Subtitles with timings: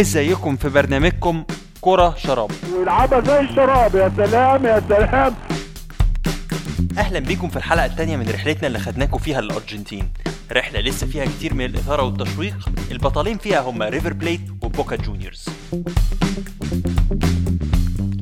[0.00, 1.44] إزيكم في برنامجكم
[1.80, 5.34] كرة شراب؟ ويلعبها زي الشراب يا سلام يا سلام.
[6.98, 10.12] أهلا بيكم في الحلقة التانية من رحلتنا اللي خدناكم فيها للأرجنتين.
[10.52, 12.68] رحلة لسه فيها كتير من الإثارة والتشويق.
[12.90, 15.44] البطلين فيها هما ريفر بليت وبوكا جونيورز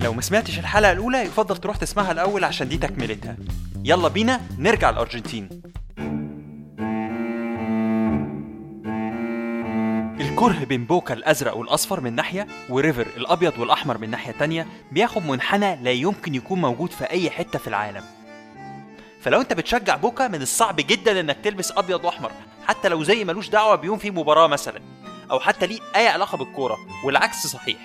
[0.01, 3.37] لو ما سمعتش الحلقة الأولى يفضل تروح تسمعها الأول عشان دي تكملتها.
[3.85, 5.49] يلا بينا نرجع الأرجنتين
[10.37, 15.77] الكره بين بوكا الأزرق والأصفر من ناحية وريفر الأبيض والأحمر من ناحية تانية بياخد منحنى
[15.77, 18.05] لا يمكن يكون موجود في أي حتة في العالم.
[19.23, 22.31] فلو أنت بتشجع بوكا من الصعب جدا إنك تلبس أبيض وأحمر
[22.67, 24.81] حتى لو زي ملوش دعوة بيوم في مباراة مثلا
[25.31, 27.79] أو حتى ليه أي علاقة بالكورة والعكس صحيح.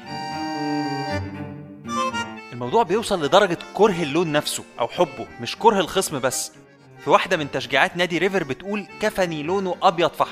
[2.53, 6.51] الموضوع بيوصل لدرجة كره اللون نفسه أو حبه مش كره الخصم بس.
[7.03, 10.23] في واحدة من تشجيعات نادي ريفر بتقول كفني لونه أبيض في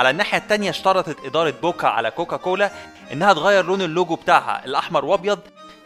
[0.00, 2.70] على الناحية التانية اشترطت إدارة بوكا على كوكا كولا
[3.12, 5.38] إنها تغير لون اللوجو بتاعها الأحمر وأبيض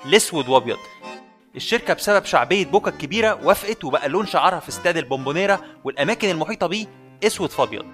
[0.05, 0.79] لأسود وأبيض.
[1.57, 6.87] الشركة بسبب شعبية بوكا الكبيرة وافقت وبقى لون شعارها في استاد البومبونيرا والأماكن المحيطة بيه
[7.27, 7.85] أسود فأبيض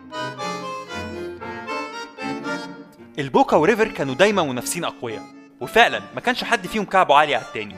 [3.18, 5.22] البوكا وريفر كانوا دايما منافسين أقوياء
[5.60, 7.76] وفعلا ما كانش حد فيهم كعبه عالي على التاني.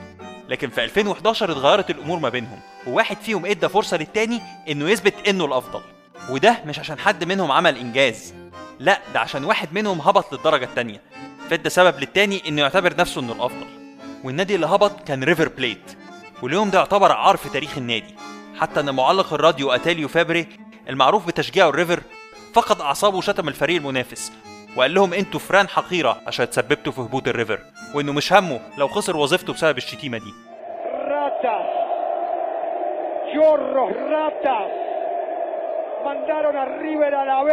[0.49, 5.45] لكن في 2011 اتغيرت الأمور ما بينهم وواحد فيهم إدى فرصة للتاني إنه يثبت إنه
[5.45, 5.81] الأفضل.
[6.29, 8.33] وده مش عشان حد منهم عمل إنجاز
[8.79, 11.01] لا ده عشان واحد منهم هبط للدرجة التانية.
[11.49, 13.65] فده سبب للتاني إنه يعتبر نفسه إنه الأفضل.
[14.23, 15.97] والنادي اللي هبط كان ريفر بليت
[16.41, 18.15] واليوم ده يعتبر عار في تاريخ النادي.
[18.59, 20.47] حتى إن معلق الراديو اتاليو فابري
[20.89, 21.99] المعروف بتشجيعه الريفر
[22.53, 24.31] فقد أعصابه وشتم الفريق المنافس
[24.77, 27.59] وقال لهم أنتوا فران حقيرة عشان تسببتوا في هبوط الريفر
[27.95, 30.33] وإنه مش همه لو خسر وظيفته بسبب الشتيمة دي.
[34.13, 34.82] ratas
[36.03, 37.51] mandaron a River a la B.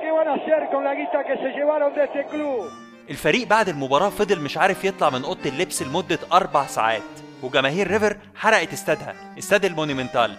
[0.00, 2.70] ¿qué van a hacer con la guita que se llevaron de este club?
[3.10, 7.02] الفريق بعد المباراة فضل مش عارف يطلع من أوضة اللبس لمدة أربع ساعات
[7.42, 10.36] وجماهير ريفر حرقت استادها استاد المونيمنتال.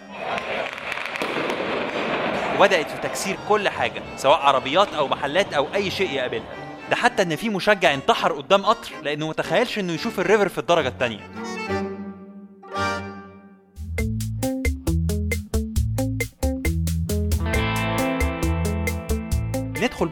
[2.60, 6.56] وبدأت في تكسير كل حاجة سواء عربيات أو محلات أو أي شيء يقابلها.
[6.90, 10.88] ده حتى إن في مشجع انتحر قدام قطر لأنه متخيلش إنه يشوف الريفر في الدرجة
[10.88, 11.20] التانية.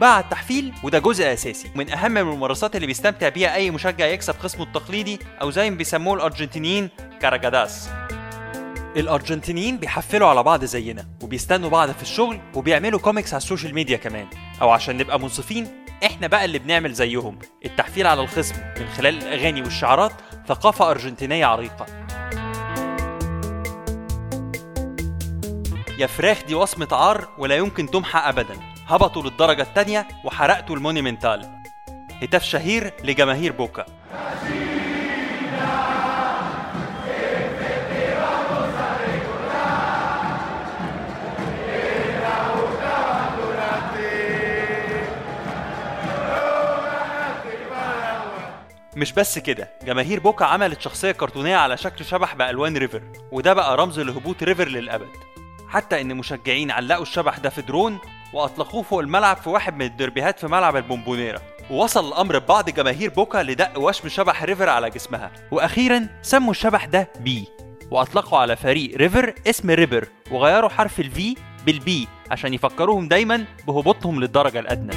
[0.08, 1.70] على التحفيل وده جزء أساسي.
[1.74, 6.14] من أهم الممارسات اللي بيستمتع بيها أي مشجع يكسب خصمه التقليدي أو زي ما بيسموه
[6.14, 6.90] الأرجنتينيين
[7.20, 7.88] cargadas.
[8.96, 13.96] الأرجنتينيين بيحفلوا على بعض زينا وبيستنوا بعض في الشغل وبيعملوا كوميكس على ال social media
[13.96, 14.26] كمان.
[14.62, 17.38] أو عشان نبقى منصفين إحنا بقى اللي بنعمل زيهم.
[17.64, 20.12] التحفيل على الخصم من خلال الأغاني والشعارات
[20.48, 21.86] ثقافة أرجنتينية عريقة.
[25.98, 28.73] يا فراخ دي وصمة عار ولا يمكن تمحى أبدا.
[28.88, 31.62] هبطوا للدرجة التانية وحرقتوا المونيمنتال.
[32.22, 33.86] هتاف شهير لجماهير بوكا.
[48.96, 53.02] مش بس كده جماهير بوكا عملت شخصية كرتونية على شكل شبح بألوان ريفر
[53.32, 55.08] وده بقى رمز لهبوط ريفر للأبد.
[55.68, 57.98] حتى إن مشجعين علقوا الشبح ده في درون
[58.34, 61.38] وأطلقوه فوق الملعب في واحد من الدربيهات في ملعب البومبونيرا
[61.70, 65.30] ووصل الأمر ببعض جماهير بوكا لدق وشم شبح ريفر على جسمها.
[65.50, 67.48] وأخيرا سموا الشبح ده B.
[67.90, 71.36] وأطلقوا على فريق ريفر اسم ريبر وغيروا حرف ال V
[71.66, 74.96] بال B عشان يفكروهم دايما بهبوطهم للدرجة الأدنى.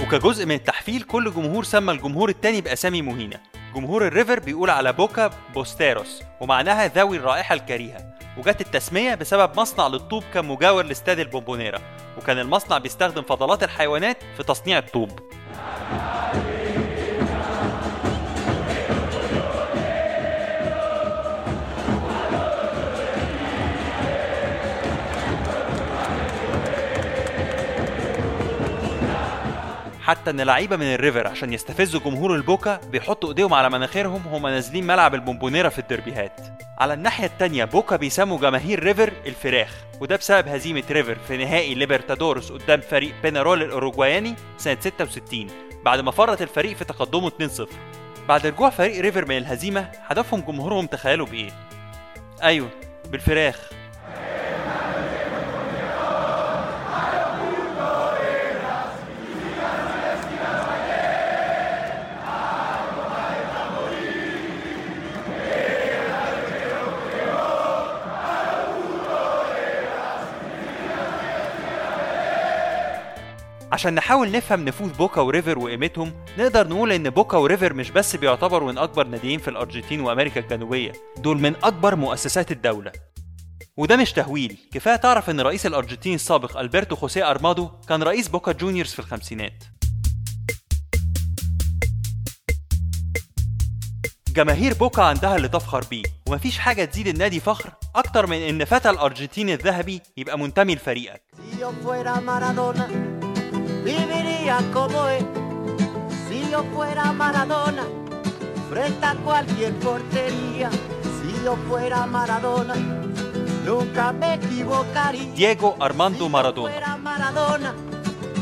[0.00, 3.36] وكجزء من التحفيل كل جمهور سمى الجمهور التاني بأسامي مهينة.
[3.74, 8.15] جمهور الريفر بيقول على بوكا bosteros ومعناها ذوي الرائحة الكريهة.
[8.36, 11.78] وجت التسمية بسبب مصنع للطوب كان مجاور لاستاد البومبونيرا
[12.18, 15.20] وكان المصنع بيستخدم فضلات الحيوانات في تصنيع الطوب.
[30.06, 34.86] حتى إن لعيبة من الريفر عشان يستفزوا جمهور البوكا بيحطوا إيديهم على مناخيرهم هما نازلين
[34.86, 36.40] ملعب البومبونيرا في الدربيهات.
[36.78, 42.52] على الناحية التانية بوكا بيسموا جماهير ريفر الفراخ وده بسبب هزيمة ريفر في نهائي ليبرتادورس
[42.52, 45.46] قدام فريق بينارول الاوروجواياني سنة 66
[45.84, 47.62] بعد ما فرط الفريق في تقدمه 2-0
[48.28, 51.50] بعد رجوع فريق ريفر من الهزيمة حدفهم جمهورهم تخيلوا بإيه؟
[52.42, 52.68] أيوه
[53.10, 53.70] بالفراخ.
[73.76, 78.72] عشان نحاول نفهم نفوذ بوكا وريفر وقيمتهم نقدر نقول إن بوكا وريفر مش بس بيعتبروا
[78.72, 82.92] من أكبر ناديين في الأرجنتين وأمريكا الجنوبية دول من أكبر مؤسسات الدولة.
[83.76, 88.52] وده مش تهويل كفاية تعرف إن رئيس الأرجنتين السابق ألبرتو خوسيه أرمادو كان رئيس بوكا
[88.52, 89.64] جونيورز في الخمسينات.
[94.28, 98.90] جماهير بوكا عندها اللي تفخر بيه ومفيش حاجة تزيد النادي فخر أكتر من إن فتى
[98.90, 101.22] الأرجنتين الذهبي يبقى منتمي لفريقك.
[103.86, 105.24] Viviría como él.
[106.28, 107.84] Si yo fuera Maradona,
[108.70, 110.68] frente a cualquier portería.
[111.18, 112.74] Si yo fuera Maradona,
[113.66, 115.34] nunca me equivocaría.
[115.36, 117.70] دييجو أرماندو Si yo مارادونا fuera Maradona,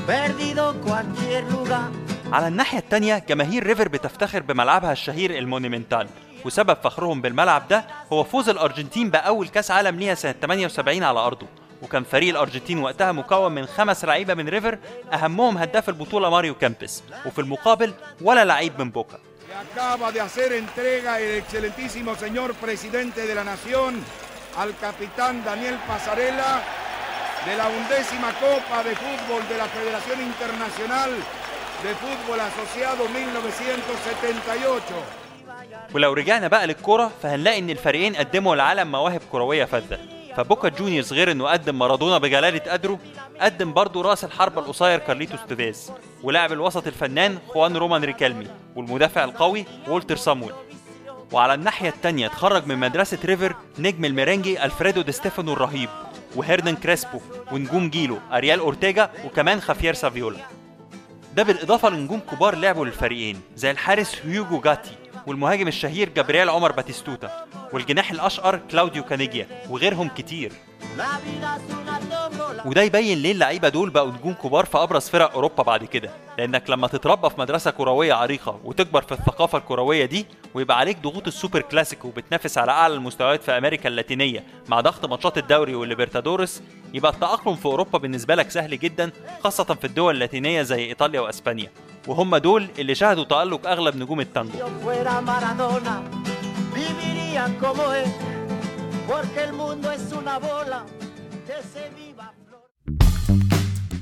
[0.07, 1.91] perdido cualquier lugar.
[2.33, 6.07] على الناحية التانية جماهير ريفر بتفتخر بملعبها الشهير المونيمنتال
[6.45, 11.47] وسبب فخرهم بالملعب ده هو فوز الأرجنتين بأول كأس عالم ليها سنة 78 على أرضه
[11.85, 14.79] وكان فريق الأرجنتين وقتها مكون من خمس لعيبة من ريفر
[15.13, 19.19] أهمهم هداف البطولة ماريو كامبس وفي المقابل ولا لعيب من بوكا
[19.75, 23.93] acaba de hacer entrega el excelentísimo señor presidente de la Nación
[24.63, 26.53] al capitán Daniel Pasarela
[27.47, 31.11] de la undécima Copa de Fútbol de la Federación Internacional
[31.85, 34.83] de Fútbol Asociado 1978.
[35.95, 39.99] ولو رجعنا بقى للكرة فهنلاقي إن الفريقين قدموا للعالم مواهب كروية فذة
[40.37, 42.99] فبوكا جونيورز غير إنه قدم مارادونا بجلالة قدره
[43.41, 45.93] قدم برضه رأس الحربة القصير كارليتوس تيفيز
[46.23, 48.47] ولاعب الوسط الفنان خوان رومان ريكيلمي
[48.77, 50.53] والمدافع القوي وولتر سامويل
[51.33, 55.89] وعلى الناحية التانية اتخرج من مدرسة ريفر نجم الميرينجي ألفريدو دي ستيفانو الرهيب
[56.37, 57.21] وهيرنان كريسبو
[57.53, 60.39] ونجوم جيله أريال أورتيجا وكمان خافير سافيولا.
[61.35, 64.91] ده بالإضافة لنجوم كبار لعبوا للفريقين زي الحارس هيوجو جاتي
[65.27, 67.47] والمهاجم الشهير جابرييل عمر باتيستوتا.
[67.75, 70.53] والجناح الأشقر كلاوديو كانيجيا وغيرهم كتير.
[72.67, 76.11] وده يبين ليه اللعيبة دول بقوا نجوم كبار في أبرز فرق أوروبا بعد كده.
[76.39, 81.27] لأنك لما تتربى في مدرسة كروية عريقة وتكبر في الثقافة الكروية دي ويبقى عليك ضغوط
[81.27, 86.63] السوبر كلاسيكو وبتنافس على أعلى المستويات في أمريكا اللاتينية مع ضغط ماتشات الدوري والليبرتادورس
[86.95, 89.11] يبقى التأقلم في أوروبا بالنسبة لك سهل جدا
[89.45, 91.71] خاصة في الدول اللاتينية زي إيطاليا وأسبانيا.
[92.09, 94.59] وهم دول اللي شهدوا تألق أغلب نجوم التانجو.
[96.81, 98.09] Viviría como él.
[99.11, 100.81] Porque el mundo es una bola
[101.47, 102.29] que se vive.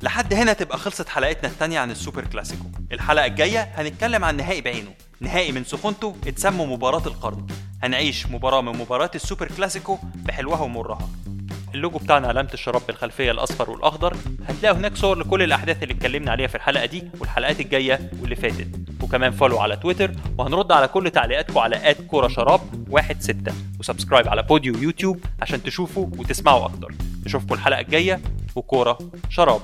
[0.02, 2.64] لحد هنا تبقى خلصت حلقتنا التانية عن السوبر كلاسيكو.
[2.92, 4.90] الحلقة الجاية هنتكلم عن نهائي بعينه
[5.20, 7.46] نهائي من سخونته اتسمى مباراة القرن.
[7.82, 11.08] هنعيش مباراة من مباريات السوبر كلاسيكو بحلوها ومرها.
[11.74, 14.16] اللوجو بتاعنا علامة الشراب بالخلفية الأصفر والأخضر.
[14.48, 18.68] هتلاقوا هناك صور لكل الأحداث اللي اتكلمنا عليها في الحلقة دي والحلقات الجاية واللي فاتت.
[19.02, 22.60] وكمان follow على تويتر وهنرد على كل تعليقاتكم على at كورة شراب
[22.90, 26.94] واحد ستة و subscribe على بوديو يوتيوب عشان تشوفوا وتسمعوا أكتر.
[27.26, 28.20] نشوفكم الحلقة الجاية
[28.56, 29.60] وكورة شراب.